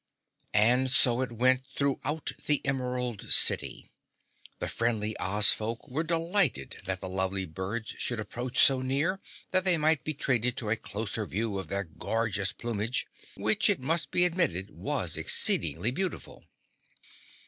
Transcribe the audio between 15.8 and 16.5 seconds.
beautiful.